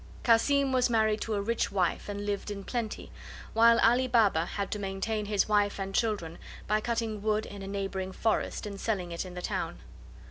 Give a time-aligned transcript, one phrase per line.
[0.23, 3.11] Cassim was married to a rich wife and lived in plenty,
[3.53, 7.67] while Ali Baba had to maintain his wife and children by cutting wood in a
[7.67, 9.77] neighboring forest and selling it in the town.